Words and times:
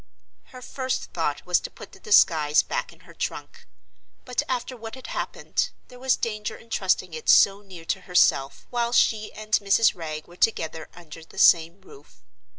Her 0.45 0.63
first 0.63 1.13
thought 1.13 1.45
was 1.45 1.59
to 1.59 1.69
put 1.69 1.91
the 1.91 1.99
disguise 1.99 2.63
back 2.63 2.91
in 2.91 3.01
her 3.01 3.13
trunk. 3.13 3.67
But 4.25 4.41
after 4.49 4.75
what 4.75 4.95
had 4.95 5.05
happened, 5.05 5.69
there 5.89 5.99
was 5.99 6.15
danger 6.15 6.55
in 6.57 6.71
trusting 6.71 7.13
it 7.13 7.29
so 7.29 7.61
near 7.61 7.85
to 7.85 8.01
herself 8.01 8.65
while 8.71 8.93
she 8.93 9.31
and 9.33 9.51
Mrs. 9.53 9.93
Wragge 9.93 10.25
were 10.25 10.37
together 10.37 10.89
under 10.95 11.23
the 11.23 11.37
same 11.37 11.81
roof. 11.81 12.23